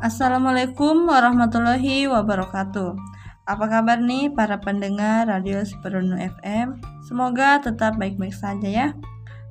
Assalamualaikum 0.00 1.12
warahmatullahi 1.12 2.08
wabarakatuh. 2.08 2.96
Apa 3.44 3.64
kabar 3.68 4.00
nih 4.00 4.32
para 4.32 4.56
pendengar 4.56 5.28
Radio 5.28 5.60
Superunu 5.60 6.16
FM? 6.16 6.80
Semoga 7.04 7.60
tetap 7.60 8.00
baik-baik 8.00 8.32
saja 8.32 8.64
ya. 8.64 8.88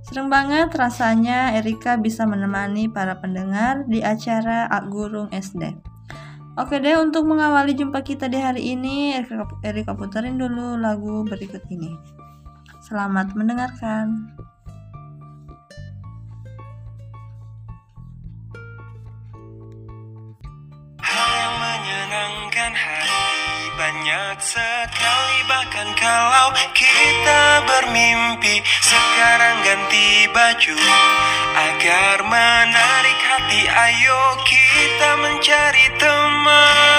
Senang 0.10 0.26
banget 0.34 0.74
rasanya 0.74 1.54
Erika 1.54 2.02
bisa 2.02 2.26
menemani 2.26 2.90
para 2.90 3.22
pendengar 3.22 3.86
di 3.86 4.02
acara 4.02 4.66
Ak 4.74 4.90
Gurung 4.90 5.30
SD. 5.30 5.70
Oke 6.58 6.82
deh, 6.82 6.98
untuk 6.98 7.30
mengawali 7.30 7.78
jumpa 7.78 8.02
kita 8.02 8.26
di 8.26 8.42
hari 8.42 8.74
ini, 8.74 9.22
Erika, 9.22 9.46
Erika 9.62 9.94
puterin 9.94 10.42
dulu 10.42 10.82
lagu 10.82 11.30
berikut 11.30 11.62
ini. 11.70 11.94
Selamat 12.90 13.38
mendengarkan. 13.38 14.34
Banyak 23.80 24.38
sekali 24.44 25.40
bahkan 25.48 25.88
kalau 25.96 26.52
kita 26.76 27.64
bermimpi 27.64 28.60
sekarang 28.84 29.56
ganti 29.64 30.28
baju. 30.36 30.76
Agar 31.56 32.20
menarik 32.28 33.20
hati 33.24 33.64
ayo 33.72 34.24
kita 34.44 35.10
mencari 35.24 35.86
teman 35.96 36.99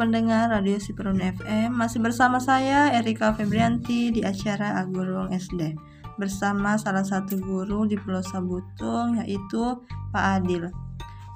pendengar 0.00 0.48
Radio 0.48 0.80
Siprun 0.80 1.20
FM, 1.20 1.76
masih 1.76 2.00
bersama 2.00 2.40
saya 2.40 2.88
Erika 2.96 3.36
Febrianti 3.36 4.08
di 4.08 4.24
acara 4.24 4.80
Agurung 4.80 5.28
SD 5.28 5.76
bersama 6.16 6.80
salah 6.80 7.04
satu 7.04 7.36
guru 7.36 7.84
di 7.84 8.00
Pulau 8.00 8.24
Sabutung 8.24 9.20
yaitu 9.20 9.76
Pak 10.08 10.40
Adil 10.40 10.72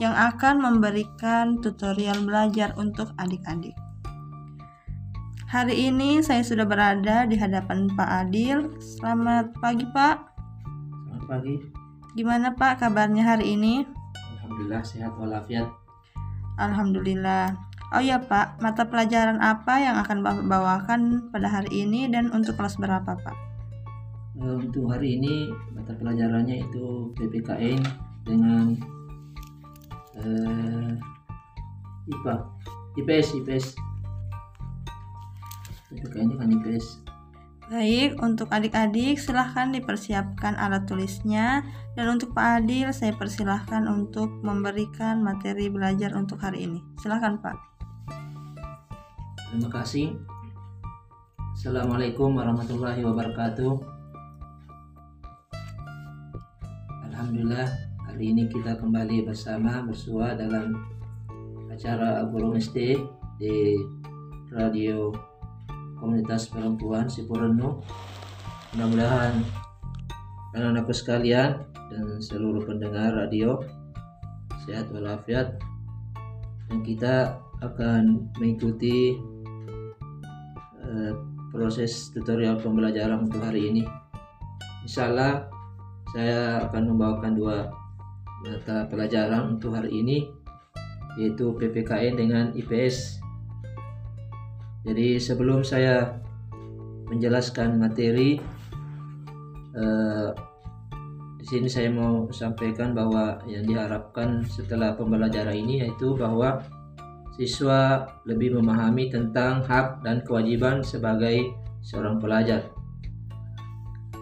yang 0.00 0.16
akan 0.16 0.64
memberikan 0.64 1.60
tutorial 1.60 2.24
belajar 2.24 2.72
untuk 2.80 3.12
adik-adik. 3.20 3.76
Hari 5.53 5.92
ini 5.92 6.24
saya 6.24 6.41
sudah 6.41 6.64
berada 6.64 7.28
di 7.28 7.36
hadapan 7.36 7.92
Pak 7.92 8.10
Adil. 8.24 8.72
Selamat 8.80 9.53
pagi 9.60 9.84
Pak. 9.92 10.16
Selamat 11.04 11.24
pagi. 11.28 11.54
Gimana 12.16 12.56
Pak 12.56 12.80
kabarnya 12.80 13.28
hari 13.28 13.60
ini? 13.60 13.84
Alhamdulillah 14.41 14.80
sehat 14.80 15.12
walafiat. 15.20 15.69
Alhamdulillah. 16.56 17.73
Oh 17.93 18.00
ya 18.00 18.22
Pak, 18.22 18.65
mata 18.65 18.89
pelajaran 18.89 19.43
apa 19.45 19.83
yang 19.83 20.00
akan 20.00 20.25
Bapak 20.25 20.47
bawakan 20.49 21.00
pada 21.28 21.53
hari 21.53 21.84
ini 21.84 22.09
dan 22.09 22.33
untuk 22.33 22.56
kelas 22.56 22.81
berapa 22.81 23.19
Pak? 23.19 23.37
Eh, 24.34 24.56
untuk 24.59 24.91
hari 24.91 25.21
ini 25.21 25.53
mata 25.77 25.95
pelajarannya 25.95 26.65
itu 26.67 27.15
PPKN 27.15 27.81
dengan 28.27 28.75
uh, 30.19 30.91
IPA, 32.11 32.34
IPS, 32.99 33.27
IPS. 33.39 33.67
PPKN 35.93 36.34
kan 36.34 36.49
IPS. 36.51 37.04
Baik, 37.65 38.21
untuk 38.21 38.53
adik-adik 38.53 39.16
silahkan 39.16 39.72
dipersiapkan 39.72 40.53
alat 40.60 40.84
tulisnya 40.84 41.65
dan 41.97 42.13
untuk 42.13 42.37
Pak 42.37 42.60
Adil 42.60 42.92
saya 42.92 43.16
persilahkan 43.16 43.89
untuk 43.89 44.28
memberikan 44.45 45.25
materi 45.25 45.72
belajar 45.72 46.13
untuk 46.13 46.45
hari 46.45 46.69
ini. 46.69 46.84
Silahkan 47.01 47.41
Pak. 47.41 47.73
Terima 49.54 49.71
kasih. 49.71 50.18
Assalamualaikum 51.54 52.34
warahmatullahi 52.34 53.06
wabarakatuh. 53.06 53.71
Alhamdulillah 57.06 57.71
hari 58.03 58.34
ini 58.34 58.51
kita 58.51 58.74
kembali 58.74 59.22
bersama 59.22 59.86
bersua 59.86 60.34
dalam 60.34 60.74
acara 61.71 62.27
Agurung 62.27 62.59
SD 62.59 62.98
di 63.39 63.78
Radio 64.51 65.15
komunitas 66.03 66.51
perempuan 66.51 67.06
Sipurenu 67.06 67.78
mudah-mudahan 68.74 69.39
anak-anakku 70.51 70.91
sekalian 70.91 71.62
dan 71.95 72.18
seluruh 72.18 72.66
pendengar 72.66 73.15
radio 73.15 73.62
sehat 74.66 74.91
walafiat 74.91 75.62
dan 76.66 76.83
kita 76.83 77.39
akan 77.62 78.34
mengikuti 78.34 79.15
uh, 80.94 81.12
proses 81.50 82.14
tutorial 82.14 82.58
pembelajaran 82.62 83.26
untuk 83.26 83.42
hari 83.42 83.70
ini 83.70 83.82
Allah 84.84 85.48
saya 86.14 86.68
akan 86.70 86.94
membawakan 86.94 87.32
dua 87.34 87.66
mata 88.44 88.84
pelajaran 88.86 89.56
untuk 89.56 89.72
hari 89.72 89.91
ini 90.04 90.28
yaitu 91.16 91.54
PPKN 91.56 92.14
dengan 92.18 92.44
IPS. 92.52 93.22
Jadi 94.84 95.16
sebelum 95.16 95.64
saya 95.64 96.20
menjelaskan 97.08 97.80
materi 97.80 98.36
eh, 99.72 100.30
di 101.41 101.44
sini 101.48 101.68
saya 101.72 101.88
mau 101.88 102.28
sampaikan 102.28 102.92
bahwa 102.92 103.41
yang 103.48 103.64
diharapkan 103.64 104.44
setelah 104.44 104.92
pembelajaran 104.92 105.56
ini 105.56 105.88
yaitu 105.88 106.12
bahwa 106.12 106.60
siswa 107.34 108.07
lebih 108.22 108.54
memahami 108.59 109.10
tentang 109.10 109.66
hak 109.66 110.07
dan 110.07 110.22
kewajiban 110.22 110.86
sebagai 110.86 111.51
seorang 111.83 112.22
pelajar. 112.22 112.71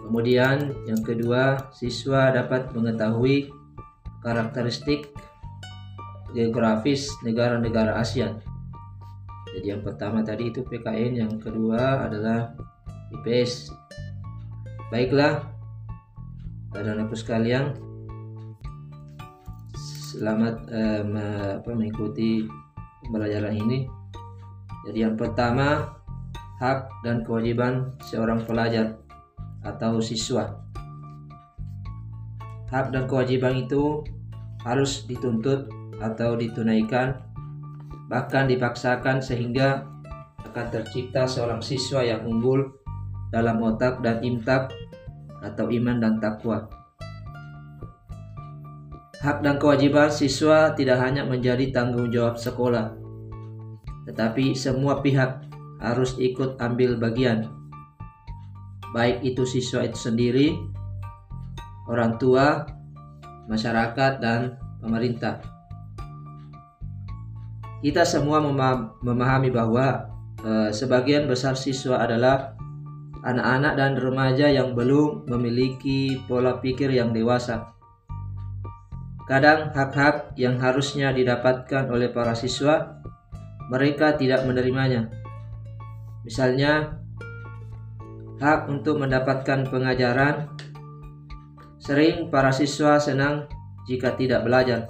Kemudian 0.03 0.73
yang 0.89 0.99
kedua, 0.99 1.71
siswa 1.71 2.33
dapat 2.33 2.73
mengetahui 2.75 3.53
karakteristik 4.19 5.13
geografis 6.33 7.07
negara-negara 7.21 7.95
ASEAN. 8.01 8.41
Jadi 9.53 9.67
yang 9.69 9.85
pertama 9.85 10.25
tadi 10.25 10.49
itu 10.49 10.65
PKN, 10.65 11.13
yang 11.23 11.33
kedua 11.37 12.09
adalah 12.09 12.57
IPS. 13.13 13.69
Baiklah, 14.89 15.45
dan 16.73 17.05
aku 17.05 17.13
sekalian, 17.13 17.77
selamat 20.13 20.55
eh, 20.73 21.01
mengikuti 21.69 22.49
pembelajaran 23.07 23.55
ini. 23.55 23.85
Jadi 24.83 24.99
yang 25.03 25.15
pertama, 25.15 25.95
hak 26.59 26.91
dan 27.03 27.23
kewajiban 27.23 27.95
seorang 28.03 28.43
pelajar 28.43 28.99
atau 29.63 30.03
siswa. 30.03 30.59
Hak 32.67 32.91
dan 32.91 33.05
kewajiban 33.05 33.63
itu 33.63 34.03
harus 34.63 35.05
dituntut 35.05 35.67
atau 35.99 36.35
ditunaikan, 36.35 37.21
bahkan 38.11 38.49
dipaksakan 38.49 39.23
sehingga 39.23 39.87
akan 40.43 40.65
tercipta 40.69 41.25
seorang 41.25 41.63
siswa 41.63 42.03
yang 42.03 42.23
unggul 42.27 42.75
dalam 43.33 43.57
otak 43.63 44.03
dan 44.05 44.21
imtak 44.21 44.69
atau 45.41 45.67
iman 45.71 45.97
dan 45.97 46.21
takwa. 46.21 46.82
Hak 49.23 49.39
dan 49.39 49.55
kewajiban 49.55 50.11
siswa 50.11 50.75
tidak 50.75 50.99
hanya 50.99 51.23
menjadi 51.23 51.71
tanggung 51.71 52.11
jawab 52.11 52.35
sekolah, 52.35 52.91
tetapi 54.03 54.51
semua 54.51 54.99
pihak 54.99 55.47
harus 55.79 56.19
ikut 56.19 56.59
ambil 56.59 56.99
bagian 56.99 57.63
baik 58.93 59.25
itu 59.25 59.43
siswa 59.43 59.81
itu 59.83 59.97
sendiri, 59.97 60.53
orang 61.89 62.21
tua, 62.21 62.63
masyarakat, 63.49 64.21
dan 64.21 64.55
pemerintah. 64.79 65.41
Kita 67.83 68.07
semua 68.07 68.39
memahami 69.03 69.51
bahwa 69.51 70.07
eh, 70.39 70.69
sebagian 70.71 71.27
besar 71.27 71.57
siswa 71.57 71.99
adalah 71.99 72.55
anak-anak 73.25 73.73
dan 73.75 73.91
remaja 73.99 74.47
yang 74.47 74.71
belum 74.71 75.27
memiliki 75.27 76.21
pola 76.29 76.63
pikir 76.63 76.93
yang 76.95 77.11
dewasa. 77.11 77.75
Kadang 79.23 79.71
hak-hak 79.71 80.35
yang 80.35 80.59
harusnya 80.59 81.15
didapatkan 81.15 81.87
oleh 81.87 82.11
para 82.11 82.35
siswa, 82.35 82.99
mereka 83.71 84.19
tidak 84.19 84.43
menerimanya. 84.43 85.07
Misalnya, 86.27 86.99
hak 88.43 88.67
untuk 88.67 88.99
mendapatkan 88.99 89.63
pengajaran. 89.71 90.51
Sering 91.79 92.31
para 92.31 92.51
siswa 92.51 92.99
senang 92.99 93.47
jika 93.87 94.15
tidak 94.15 94.43
belajar. 94.43 94.87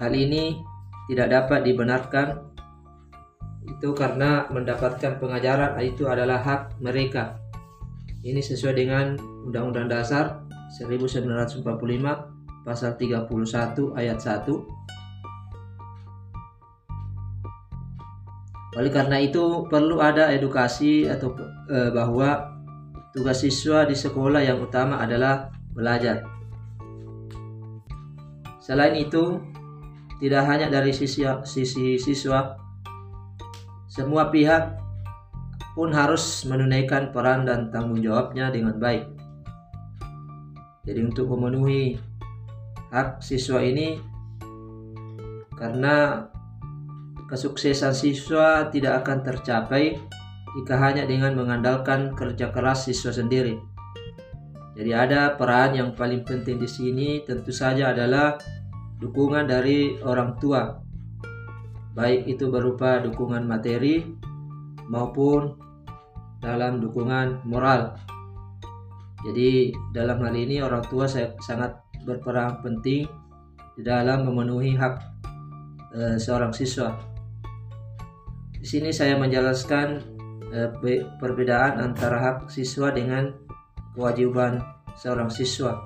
Hal 0.00 0.12
ini 0.16 0.60
tidak 1.12 1.28
dapat 1.32 1.60
dibenarkan 1.64 2.28
itu 3.68 3.92
karena 3.92 4.48
mendapatkan 4.48 5.20
pengajaran 5.20 5.76
itu 5.84 6.08
adalah 6.08 6.40
hak 6.40 6.80
mereka. 6.80 7.36
Ini 8.20 8.40
sesuai 8.40 8.76
dengan 8.76 9.16
Undang-Undang 9.48 9.88
Dasar 9.88 10.44
1945 10.76 12.39
pasal 12.70 12.94
31 12.94 13.26
ayat 13.98 14.18
1 14.22 14.46
Oleh 18.78 18.94
karena 18.94 19.18
itu 19.18 19.66
perlu 19.66 19.98
ada 19.98 20.30
edukasi 20.30 21.02
atau 21.10 21.34
e, 21.66 21.90
bahwa 21.90 22.54
tugas 23.10 23.42
siswa 23.42 23.82
di 23.82 23.98
sekolah 23.98 24.46
yang 24.46 24.62
utama 24.62 25.02
adalah 25.02 25.50
belajar. 25.74 26.22
Selain 28.62 28.94
itu, 28.94 29.42
tidak 30.22 30.46
hanya 30.46 30.70
dari 30.70 30.94
sisi, 30.94 31.26
sisi 31.42 31.98
siswa, 31.98 32.54
semua 33.90 34.30
pihak 34.30 34.78
pun 35.74 35.90
harus 35.90 36.46
menunaikan 36.46 37.10
peran 37.10 37.42
dan 37.42 37.74
tanggung 37.74 37.98
jawabnya 37.98 38.54
dengan 38.54 38.78
baik. 38.78 39.02
Jadi 40.86 41.00
untuk 41.02 41.26
memenuhi 41.34 41.98
hak 42.90 43.22
siswa 43.22 43.62
ini 43.62 43.98
karena 45.54 46.26
Kesuksesan 47.30 47.94
siswa 47.94 48.66
tidak 48.74 49.06
akan 49.06 49.22
tercapai 49.22 49.94
jika 50.58 50.74
hanya 50.82 51.06
dengan 51.06 51.38
mengandalkan 51.38 52.10
kerja 52.18 52.50
keras 52.50 52.90
siswa 52.90 53.14
sendiri. 53.14 53.54
Jadi 54.74 54.90
ada 54.90 55.38
peran 55.38 55.78
yang 55.78 55.94
paling 55.94 56.26
penting 56.26 56.58
di 56.58 56.66
sini 56.66 57.22
tentu 57.22 57.54
saja 57.54 57.94
adalah 57.94 58.34
dukungan 58.98 59.46
dari 59.46 59.94
orang 60.02 60.42
tua. 60.42 60.74
Baik 61.94 62.26
itu 62.26 62.50
berupa 62.50 62.98
dukungan 62.98 63.46
materi 63.46 64.02
maupun 64.90 65.54
dalam 66.42 66.82
dukungan 66.82 67.46
moral. 67.46 67.94
Jadi 69.22 69.70
dalam 69.94 70.18
hal 70.18 70.34
ini 70.34 70.58
orang 70.66 70.82
tua 70.90 71.06
saya 71.06 71.30
sangat 71.38 71.78
berperan 72.04 72.60
penting 72.64 73.08
di 73.76 73.82
dalam 73.84 74.28
memenuhi 74.28 74.76
hak 74.76 74.94
e, 75.94 76.00
seorang 76.20 76.52
siswa. 76.52 77.10
Di 78.60 78.68
sini 78.68 78.92
saya 78.92 79.16
menjelaskan 79.16 79.88
eh, 80.52 80.68
perbedaan 81.16 81.80
antara 81.80 82.20
hak 82.20 82.38
siswa 82.52 82.92
dengan 82.92 83.32
kewajiban 83.96 84.60
seorang 85.00 85.32
siswa. 85.32 85.80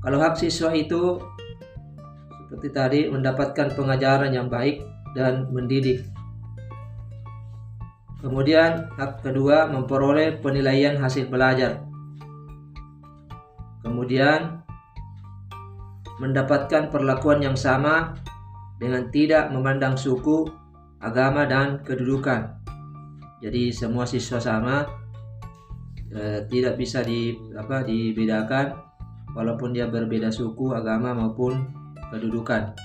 Kalau 0.00 0.18
hak 0.24 0.40
siswa 0.40 0.72
itu 0.72 1.20
seperti 2.48 2.68
tadi 2.72 3.00
mendapatkan 3.12 3.76
pengajaran 3.76 4.32
yang 4.32 4.48
baik 4.48 4.80
dan 5.12 5.52
mendidik. 5.52 6.08
Kemudian 8.24 8.88
hak 8.96 9.20
kedua 9.20 9.68
memperoleh 9.68 10.40
penilaian 10.40 10.96
hasil 10.96 11.28
belajar. 11.28 11.84
Kemudian 13.80 14.60
mendapatkan 16.20 16.92
perlakuan 16.92 17.40
yang 17.40 17.56
sama 17.56 18.12
dengan 18.76 19.08
tidak 19.08 19.48
memandang 19.48 19.96
suku 19.96 20.44
agama 21.00 21.48
dan 21.48 21.80
kedudukan. 21.80 22.60
Jadi 23.40 23.72
semua 23.72 24.04
siswa 24.04 24.36
sama, 24.36 24.84
eh, 26.12 26.44
tidak 26.44 26.76
bisa 26.76 27.00
di 27.00 27.32
apa 27.56 27.80
dibedakan 27.80 28.76
walaupun 29.32 29.72
dia 29.72 29.88
berbeda 29.88 30.28
suku, 30.28 30.76
agama 30.76 31.16
maupun 31.16 31.64
kedudukan. 32.12 32.76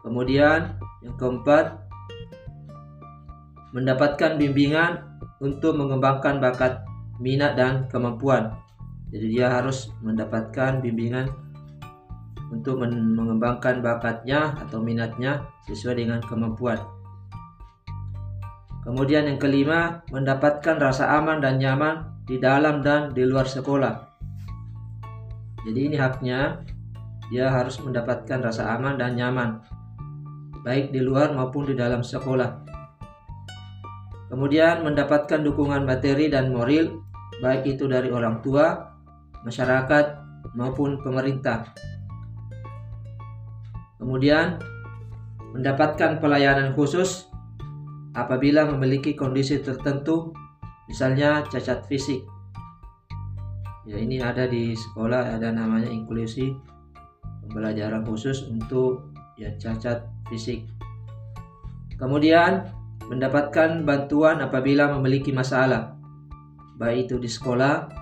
Kemudian 0.00 0.80
yang 1.04 1.16
keempat, 1.20 1.84
mendapatkan 3.76 4.40
bimbingan 4.40 5.04
untuk 5.44 5.76
mengembangkan 5.76 6.40
bakat, 6.40 6.80
minat 7.20 7.60
dan 7.60 7.84
kemampuan. 7.92 8.56
Jadi 9.08 9.26
dia 9.32 9.48
harus 9.48 9.88
mendapatkan 10.04 10.84
bimbingan 10.84 11.32
untuk 12.48 12.80
mengembangkan 12.80 13.80
bakatnya 13.84 14.56
atau 14.56 14.80
minatnya 14.80 15.44
sesuai 15.68 16.00
dengan 16.00 16.20
kemampuan. 16.24 16.80
Kemudian 18.88 19.28
yang 19.28 19.36
kelima, 19.36 20.00
mendapatkan 20.08 20.80
rasa 20.80 21.12
aman 21.20 21.44
dan 21.44 21.60
nyaman 21.60 22.24
di 22.24 22.40
dalam 22.40 22.80
dan 22.80 23.12
di 23.12 23.20
luar 23.24 23.44
sekolah. 23.44 24.08
Jadi 25.68 25.92
ini 25.92 25.96
haknya, 26.00 26.64
dia 27.28 27.52
harus 27.52 27.76
mendapatkan 27.84 28.40
rasa 28.40 28.72
aman 28.72 28.96
dan 28.96 29.12
nyaman, 29.12 29.60
baik 30.64 30.88
di 30.88 31.04
luar 31.04 31.36
maupun 31.36 31.68
di 31.68 31.76
dalam 31.76 32.00
sekolah. 32.00 32.64
Kemudian 34.32 34.84
mendapatkan 34.84 35.40
dukungan 35.44 35.84
materi 35.84 36.32
dan 36.32 36.48
moral, 36.52 37.04
baik 37.44 37.76
itu 37.76 37.84
dari 37.84 38.08
orang 38.08 38.40
tua, 38.40 38.96
masyarakat, 39.46 40.06
maupun 40.54 40.98
pemerintah. 41.02 41.70
Kemudian 43.98 44.58
mendapatkan 45.52 46.22
pelayanan 46.22 46.72
khusus 46.72 47.26
apabila 48.14 48.64
memiliki 48.70 49.18
kondisi 49.18 49.58
tertentu, 49.60 50.32
misalnya 50.86 51.44
cacat 51.46 51.84
fisik. 51.90 52.22
Ya 53.88 53.96
ini 53.96 54.20
ada 54.20 54.44
di 54.44 54.76
sekolah 54.76 55.32
ada 55.38 55.48
namanya 55.48 55.88
inklusi 55.88 56.52
pembelajaran 57.48 58.04
khusus 58.04 58.44
untuk 58.44 59.16
yang 59.40 59.56
cacat 59.56 60.04
fisik. 60.28 60.68
Kemudian 61.96 62.68
mendapatkan 63.08 63.82
bantuan 63.88 64.44
apabila 64.44 64.92
memiliki 64.94 65.32
masalah, 65.32 65.96
baik 66.76 67.08
itu 67.08 67.16
di 67.16 67.26
sekolah, 67.26 67.97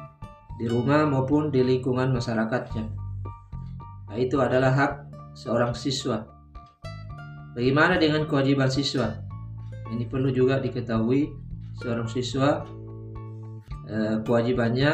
di 0.57 0.67
rumah 0.67 1.05
maupun 1.05 1.53
di 1.53 1.61
lingkungan 1.61 2.13
masyarakatnya. 2.17 2.85
Nah, 4.09 4.17
itu 4.17 4.41
adalah 4.41 4.73
hak 4.73 4.93
seorang 5.37 5.77
siswa. 5.77 6.25
Bagaimana 7.53 8.01
dengan 8.01 8.25
kewajiban 8.25 8.73
siswa? 8.73 9.21
Ini 9.93 10.09
perlu 10.09 10.33
juga 10.33 10.61
diketahui 10.61 11.31
seorang 11.79 12.09
siswa 12.09 12.65
eh, 13.87 14.17
kewajibannya 14.25 14.93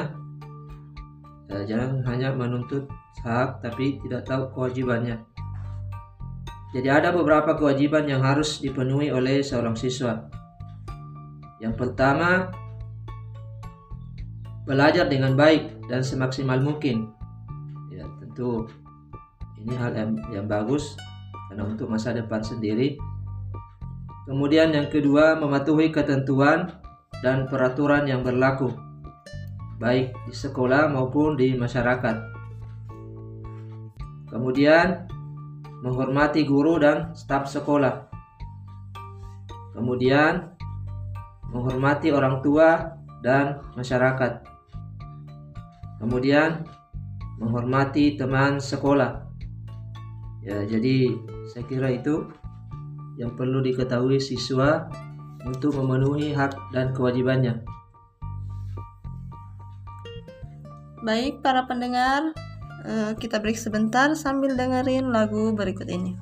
eh, 1.49 1.62
jangan 1.64 2.02
hanya 2.11 2.35
menuntut 2.35 2.90
hak 3.23 3.62
tapi 3.62 4.02
tidak 4.02 4.26
tahu 4.26 4.50
kewajibannya. 4.52 5.23
Jadi 6.73 6.88
ada 6.88 7.12
beberapa 7.12 7.52
kewajiban 7.52 8.09
yang 8.09 8.25
harus 8.25 8.64
dipenuhi 8.64 9.12
oleh 9.12 9.45
seorang 9.45 9.76
siswa. 9.76 10.25
Yang 11.61 11.75
pertama, 11.76 12.49
belajar 14.62 15.11
dengan 15.11 15.35
baik 15.35 15.88
dan 15.90 16.02
semaksimal 16.02 16.59
mungkin. 16.62 17.11
Ya, 17.90 18.07
tentu 18.23 18.66
ini 19.59 19.75
hal 19.75 19.95
yang, 19.95 20.11
yang 20.31 20.47
bagus 20.47 20.99
karena 21.50 21.66
untuk 21.69 21.90
masa 21.90 22.14
depan 22.14 22.40
sendiri. 22.42 22.99
Kemudian 24.23 24.71
yang 24.71 24.87
kedua, 24.87 25.35
mematuhi 25.35 25.90
ketentuan 25.90 26.78
dan 27.23 27.50
peraturan 27.50 28.07
yang 28.07 28.23
berlaku 28.23 28.71
baik 29.83 30.14
di 30.31 30.35
sekolah 30.35 30.87
maupun 30.95 31.35
di 31.35 31.59
masyarakat. 31.59 32.31
Kemudian 34.31 35.11
menghormati 35.83 36.47
guru 36.47 36.78
dan 36.78 37.11
staf 37.19 37.50
sekolah. 37.50 38.07
Kemudian, 39.75 40.54
menghormati 41.50 42.14
orang 42.14 42.38
tua 42.38 42.95
dan 43.21 43.59
masyarakat. 43.75 44.51
Kemudian, 46.02 46.66
menghormati 47.38 48.18
teman 48.18 48.59
sekolah. 48.59 49.23
Ya, 50.42 50.66
jadi 50.66 51.14
saya 51.47 51.64
kira 51.71 51.94
itu 51.94 52.26
yang 53.14 53.38
perlu 53.38 53.62
diketahui 53.62 54.18
siswa 54.18 54.90
untuk 55.47 55.78
memenuhi 55.78 56.35
hak 56.35 56.75
dan 56.75 56.90
kewajibannya. 56.90 57.62
Baik 61.06 61.42
para 61.42 61.66
pendengar, 61.71 62.35
Eh, 62.82 63.14
kita 63.14 63.38
break 63.38 63.54
sebentar 63.54 64.11
sambil 64.18 64.59
dengerin 64.59 65.14
lagu 65.14 65.54
berikut 65.54 65.87
ini. 65.87 66.18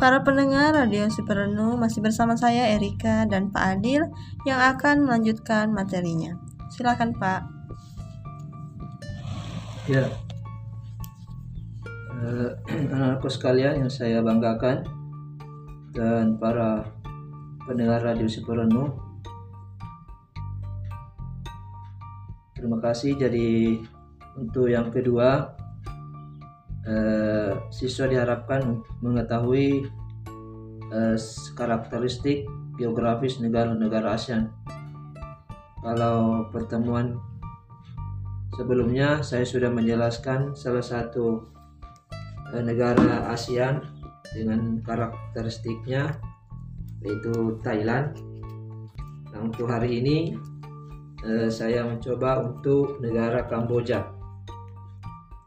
Para 0.00 0.24
pendengar 0.24 0.72
Radio 0.72 1.12
Superenu 1.12 1.76
masih 1.76 2.00
bersama 2.00 2.32
saya 2.32 2.72
Erika 2.72 3.28
dan 3.28 3.52
Pak 3.52 3.64
Adil 3.76 4.08
yang 4.48 4.56
akan 4.56 5.04
melanjutkan 5.04 5.76
materinya. 5.76 6.40
Silakan 6.72 7.12
Pak. 7.20 7.44
Ya, 9.84 10.08
eh, 12.16 12.48
anak-anakku 12.64 13.28
sekalian 13.28 13.84
yang 13.84 13.92
saya 13.92 14.24
banggakan 14.24 14.88
dan 15.92 16.40
para 16.40 16.88
pendengar 17.68 18.00
Radio 18.00 18.24
Superenu. 18.24 18.96
Terima 22.56 22.80
kasih. 22.80 23.20
Jadi 23.20 23.76
untuk 24.32 24.72
yang 24.72 24.88
kedua 24.88 25.59
eh, 26.90 27.52
siswa 27.70 28.10
diharapkan 28.10 28.82
mengetahui 28.98 29.86
eh, 30.90 31.16
karakteristik 31.54 32.50
geografis 32.74 33.38
negara-negara 33.38 34.18
ASEAN. 34.18 34.50
Kalau 35.80 36.50
pertemuan 36.52 37.16
sebelumnya 38.58 39.22
saya 39.22 39.46
sudah 39.46 39.70
menjelaskan 39.70 40.58
salah 40.58 40.82
satu 40.82 41.46
eh, 42.52 42.62
negara 42.66 43.30
ASEAN 43.30 43.80
dengan 44.34 44.82
karakteristiknya 44.82 46.18
yaitu 47.00 47.56
Thailand. 47.64 48.18
Nah, 49.30 49.40
untuk 49.46 49.70
hari 49.70 50.02
ini 50.02 50.36
eh, 51.22 51.48
saya 51.48 51.86
mencoba 51.86 52.44
untuk 52.44 52.98
negara 53.00 53.46
Kamboja 53.46 54.19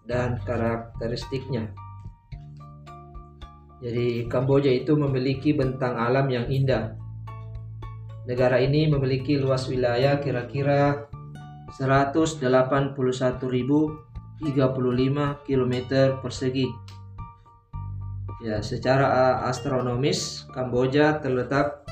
dan 0.04 0.40
karakteristiknya. 0.44 1.72
Jadi 3.84 4.32
Kamboja 4.32 4.72
itu 4.72 4.96
memiliki 4.96 5.52
bentang 5.52 6.00
alam 6.00 6.32
yang 6.32 6.48
indah. 6.48 6.96
Negara 8.24 8.56
ini 8.64 8.88
memiliki 8.88 9.36
luas 9.36 9.68
wilayah 9.68 10.24
kira-kira 10.24 11.12
181.035 11.76 12.96
km 15.44 15.76
persegi. 16.24 16.68
Ya, 18.44 18.64
secara 18.64 19.44
astronomis 19.48 20.48
Kamboja 20.56 21.20
terletak 21.20 21.84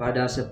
pada 0.00 0.24
10 0.24 0.48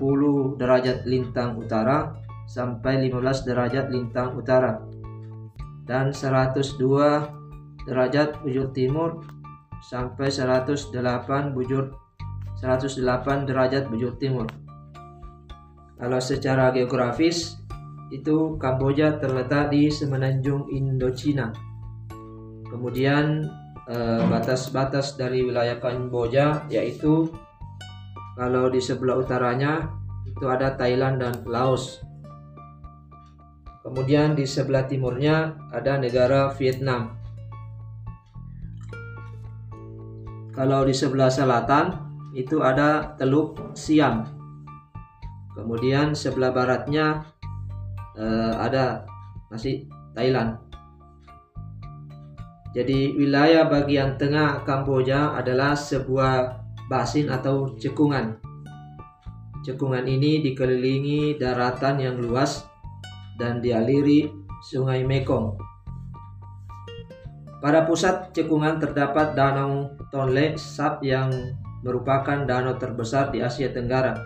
derajat 0.61 1.09
lintang 1.09 1.57
utara 1.57 2.13
sampai 2.45 3.09
15 3.09 3.49
derajat 3.49 3.89
lintang 3.89 4.37
utara 4.37 4.98
dan 5.89 6.13
102 6.13 6.77
derajat 7.89 8.45
bujur 8.45 8.69
timur 8.77 9.25
sampai 9.81 10.29
108 10.29 10.93
bujur 11.57 11.97
108 12.61 13.49
derajat 13.49 13.89
bujur 13.89 14.15
timur. 14.21 14.45
Kalau 15.99 16.21
secara 16.23 16.71
geografis 16.71 17.59
itu 18.15 18.55
Kamboja 18.61 19.19
terletak 19.19 19.73
di 19.73 19.91
semenanjung 19.91 20.71
Indochina. 20.71 21.51
Kemudian 22.69 23.49
eh, 23.89 24.23
batas-batas 24.29 25.17
dari 25.17 25.43
wilayah 25.43 25.81
Kamboja 25.81 26.69
yaitu 26.69 27.33
kalau 28.39 28.71
di 28.71 28.79
sebelah 28.79 29.19
utaranya 29.19 29.91
itu 30.29 30.47
ada 30.47 30.79
Thailand 30.79 31.19
dan 31.19 31.35
Laos. 31.43 31.99
Kemudian 33.89 34.37
di 34.37 34.45
sebelah 34.45 34.85
timurnya 34.85 35.57
ada 35.73 35.97
negara 35.97 36.53
Vietnam. 36.61 37.17
Kalau 40.53 40.85
di 40.85 40.93
sebelah 40.93 41.33
selatan 41.33 41.97
itu 42.37 42.61
ada 42.61 43.17
Teluk 43.17 43.73
Siam. 43.73 44.29
Kemudian 45.57 46.13
sebelah 46.13 46.53
baratnya 46.53 47.33
eh, 48.13 48.53
ada 48.61 49.09
masih 49.49 49.89
Thailand. 50.13 50.61
Jadi 52.77 53.17
wilayah 53.17 53.73
bagian 53.73 54.21
tengah 54.21 54.69
Kamboja 54.69 55.33
adalah 55.33 55.73
sebuah 55.73 56.61
basin 56.93 57.33
atau 57.33 57.73
cekungan. 57.81 58.37
Cekungan 59.65 60.05
ini 60.05 60.45
dikelilingi 60.45 61.41
daratan 61.41 62.05
yang 62.05 62.21
luas 62.21 62.69
dan 63.39 63.63
dialiri 63.63 64.29
Sungai 64.67 65.07
Mekong. 65.07 65.55
Pada 67.63 67.87
pusat 67.87 68.35
cekungan 68.35 68.83
terdapat 68.83 69.39
Danau 69.39 69.95
Tonle 70.11 70.59
Sap 70.59 71.03
yang 71.07 71.31
merupakan 71.83 72.43
danau 72.43 72.75
terbesar 72.75 73.31
di 73.31 73.39
Asia 73.39 73.71
Tenggara. 73.71 74.19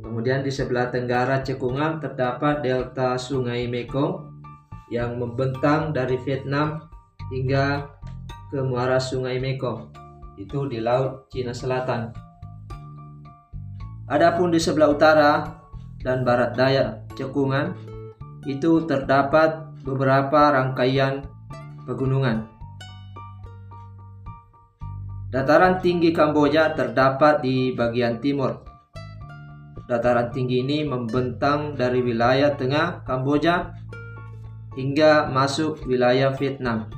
Kemudian 0.00 0.44
di 0.44 0.52
sebelah 0.52 0.92
tenggara 0.92 1.40
cekungan 1.40 2.00
terdapat 2.00 2.60
delta 2.60 3.16
Sungai 3.16 3.64
Mekong 3.68 4.28
yang 4.92 5.16
membentang 5.16 5.92
dari 5.92 6.20
Vietnam 6.20 6.84
hingga 7.32 7.88
ke 8.52 8.60
muara 8.60 9.00
Sungai 9.00 9.40
Mekong. 9.40 9.88
Itu 10.36 10.68
di 10.68 10.84
Laut 10.84 11.32
Cina 11.32 11.56
Selatan. 11.56 12.12
Adapun 14.08 14.52
di 14.52 14.60
sebelah 14.60 14.92
utara 14.92 15.32
dan 16.04 16.28
barat 16.28 16.52
daya 16.52 17.01
cekungan 17.14 17.74
itu 18.46 18.82
terdapat 18.86 19.70
beberapa 19.86 20.50
rangkaian 20.50 21.26
pegunungan. 21.86 22.46
Dataran 25.32 25.80
tinggi 25.80 26.12
Kamboja 26.12 26.76
terdapat 26.76 27.40
di 27.40 27.72
bagian 27.72 28.20
timur. 28.20 28.60
Dataran 29.88 30.28
tinggi 30.28 30.60
ini 30.60 30.84
membentang 30.84 31.72
dari 31.72 32.04
wilayah 32.04 32.52
tengah 32.52 33.00
Kamboja 33.08 33.72
hingga 34.76 35.32
masuk 35.32 35.88
wilayah 35.88 36.36
Vietnam. 36.36 36.88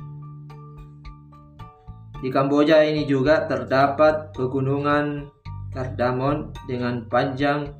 Di 2.19 2.27
Kamboja 2.27 2.83
ini 2.83 3.07
juga 3.07 3.47
terdapat 3.47 4.35
pegunungan 4.35 5.31
Kardamon 5.71 6.55
dengan 6.67 7.03
panjang 7.07 7.71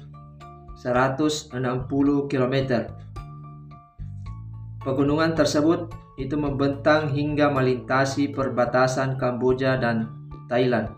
160 0.86 1.50
km. 2.30 2.56
Pegunungan 4.86 5.34
tersebut 5.34 5.90
itu 6.22 6.38
membentang 6.38 7.10
hingga 7.10 7.50
melintasi 7.50 8.30
perbatasan 8.30 9.18
Kamboja 9.18 9.82
dan 9.82 10.14
Thailand. 10.46 10.94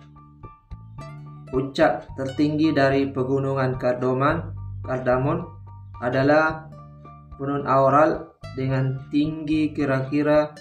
Puncak 1.48 2.12
tertinggi 2.20 2.76
dari 2.76 3.08
pegunungan 3.08 3.80
Kardoman, 3.80 4.52
Kardamon 4.84 5.48
adalah 6.04 6.68
Gunung 7.40 7.64
Aural 7.64 8.36
dengan 8.60 9.08
tinggi 9.08 9.72
kira-kira 9.72 10.52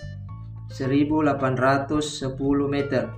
1810 0.70 2.30
meter. 2.70 3.10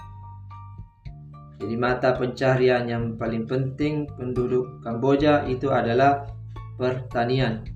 Jadi 1.63 1.79
mata 1.79 2.19
pencaharian 2.19 2.91
yang 2.91 3.15
paling 3.15 3.47
penting 3.47 4.11
penduduk 4.19 4.83
Kamboja 4.83 5.47
itu 5.47 5.71
adalah 5.71 6.27
pertanian. 6.75 7.76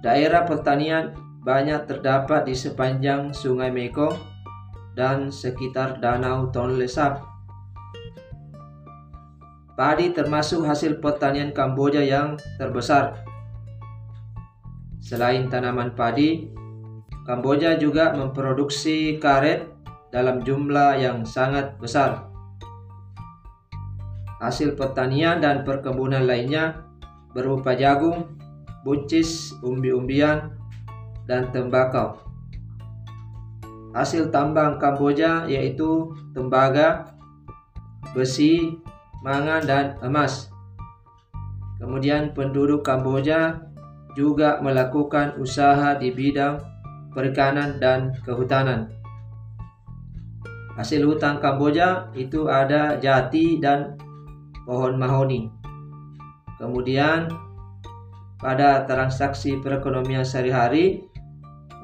Daerah 0.00 0.48
pertanian 0.48 1.12
banyak 1.44 1.84
terdapat 1.84 2.48
di 2.48 2.56
sepanjang 2.56 3.36
Sungai 3.36 3.68
Mekong 3.68 4.16
dan 4.96 5.28
sekitar 5.28 6.00
Danau 6.00 6.48
Tonle 6.48 6.88
Sap. 6.88 7.20
Padi 9.76 10.12
termasuk 10.16 10.64
hasil 10.64 11.04
pertanian 11.04 11.52
Kamboja 11.52 12.00
yang 12.00 12.40
terbesar. 12.56 13.24
Selain 15.04 15.48
tanaman 15.52 15.92
padi, 15.92 16.48
Kamboja 17.28 17.76
juga 17.76 18.16
memproduksi 18.16 19.20
karet 19.20 19.68
dalam 20.08 20.40
jumlah 20.40 20.96
yang 20.96 21.28
sangat 21.28 21.76
besar. 21.76 22.28
hasil 24.40 24.72
pertanian 24.72 25.36
dan 25.36 25.68
perkebunan 25.68 26.24
lainnya 26.24 26.80
berupa 27.36 27.76
jagung, 27.76 28.40
buncis, 28.86 29.52
umbi-umbian, 29.60 30.56
dan 31.28 31.52
tembakau. 31.52 32.18
Hasil 33.90 34.30
tambang 34.30 34.78
Kamboja 34.78 35.50
yaitu 35.50 36.14
tembaga, 36.30 37.10
besi, 38.14 38.78
mangan, 39.22 39.62
dan 39.66 39.98
emas. 40.02 40.50
Kemudian 41.82 42.30
penduduk 42.36 42.86
Kamboja 42.86 43.66
juga 44.14 44.62
melakukan 44.62 45.38
usaha 45.38 45.98
di 45.98 46.14
bidang 46.14 46.60
perikanan 47.10 47.82
dan 47.82 48.14
kehutanan. 48.22 48.90
Hasil 50.78 51.04
hutan 51.04 51.42
Kamboja 51.42 52.08
itu 52.14 52.46
ada 52.46 52.96
jati 52.96 53.58
dan 53.58 53.98
pohon 54.64 54.96
mahoni. 54.96 55.50
Kemudian 56.56 57.26
pada 58.40 58.88
transaksi 58.88 59.60
perekonomian 59.60 60.24
sehari-hari, 60.24 61.04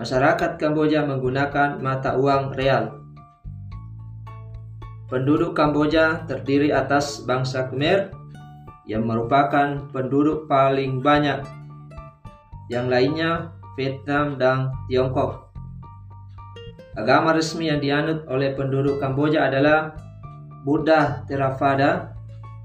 masyarakat 0.00 0.56
Kamboja 0.56 1.04
menggunakan 1.04 1.80
mata 1.84 2.16
uang 2.16 2.56
real. 2.56 2.96
Penduduk 5.06 5.54
Kamboja 5.54 6.26
terdiri 6.26 6.74
atas 6.74 7.22
bangsa 7.22 7.70
Khmer 7.70 8.10
yang 8.88 9.06
merupakan 9.06 9.86
penduduk 9.94 10.50
paling 10.50 10.98
banyak. 11.04 11.44
Yang 12.66 12.86
lainnya 12.90 13.30
Vietnam 13.78 14.34
dan 14.40 14.74
Tiongkok. 14.90 15.46
Agama 16.96 17.36
resmi 17.36 17.68
yang 17.68 17.78
dianut 17.78 18.24
oleh 18.26 18.56
penduduk 18.56 18.98
Kamboja 18.98 19.46
adalah 19.46 19.94
Buddha 20.64 21.22
Theravada 21.28 22.16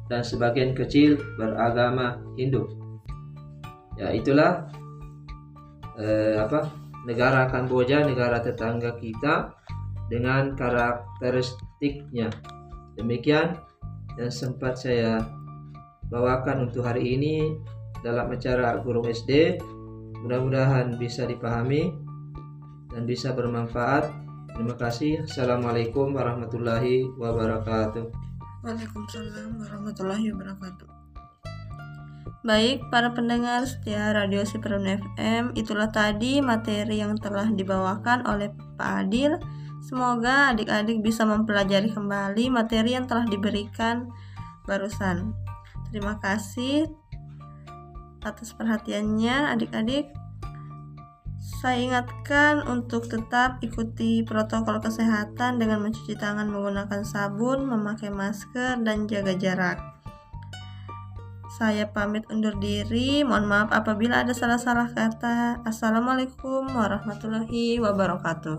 dan 0.09 0.25
sebagian 0.25 0.73
kecil 0.73 1.19
beragama 1.37 2.17
Hindu. 2.39 2.80
Ya 4.01 4.09
itulah 4.09 4.65
eh, 6.01 6.33
apa 6.41 6.73
negara 7.05 7.45
Kamboja, 7.45 8.01
negara 8.01 8.41
tetangga 8.41 8.97
kita 8.97 9.53
dengan 10.09 10.57
karakteristiknya. 10.57 12.33
Demikian 12.97 13.61
yang 14.17 14.33
sempat 14.33 14.81
saya 14.81 15.21
bawakan 16.09 16.67
untuk 16.67 16.83
hari 16.83 17.13
ini 17.13 17.53
dalam 18.01 18.33
acara 18.33 18.81
Guru 18.81 19.05
SD. 19.05 19.61
Mudah-mudahan 20.25 20.97
bisa 20.97 21.29
dipahami 21.29 21.93
dan 22.89 23.05
bisa 23.05 23.31
bermanfaat. 23.37 24.09
Terima 24.51 24.75
kasih. 24.75 25.23
Assalamualaikum 25.25 26.11
warahmatullahi 26.11 27.07
wabarakatuh. 27.15 28.05
Waalaikumsalam 28.61 29.57
warahmatullahi 29.57 30.29
wabarakatuh. 30.35 31.00
Baik, 32.41 32.89
para 32.89 33.13
pendengar 33.13 33.69
setia 33.69 34.09
Radio 34.17 34.41
Siperon 34.41 34.89
FM, 34.89 35.53
itulah 35.53 35.93
tadi 35.93 36.41
materi 36.41 36.97
yang 36.97 37.13
telah 37.21 37.45
dibawakan 37.45 38.25
oleh 38.25 38.49
Pak 38.81 39.05
Adil. 39.05 39.37
Semoga 39.85 40.49
adik-adik 40.49 41.05
bisa 41.05 41.21
mempelajari 41.21 41.93
kembali 41.93 42.49
materi 42.49 42.97
yang 42.97 43.05
telah 43.05 43.29
diberikan 43.29 44.09
barusan. 44.65 45.37
Terima 45.93 46.17
kasih 46.17 46.89
atas 48.25 48.57
perhatiannya 48.57 49.53
adik-adik. 49.53 50.09
Saya 51.61 51.77
ingatkan 51.77 52.65
untuk 52.65 53.05
tetap 53.05 53.61
ikuti 53.61 54.25
protokol 54.25 54.81
kesehatan 54.81 55.61
dengan 55.61 55.85
mencuci 55.85 56.17
tangan 56.17 56.49
menggunakan 56.49 57.05
sabun, 57.05 57.69
memakai 57.69 58.09
masker, 58.09 58.81
dan 58.81 59.05
jaga 59.05 59.37
jarak. 59.37 60.00
Saya 61.51 61.91
pamit 61.91 62.23
undur 62.31 62.55
diri. 62.55 63.27
Mohon 63.27 63.45
maaf 63.51 63.69
apabila 63.75 64.23
ada 64.23 64.31
salah-salah 64.31 64.95
kata. 64.95 65.59
Assalamualaikum 65.67 66.71
warahmatullahi 66.71 67.75
wabarakatuh. 67.83 68.55